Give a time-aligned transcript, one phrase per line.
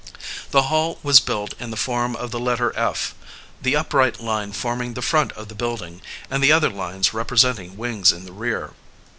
[0.49, 3.13] The Hall was built in the form of the letter F,
[3.61, 8.11] the upright line forming the front of the building and the other lines representing wings
[8.11, 8.71] in the rear.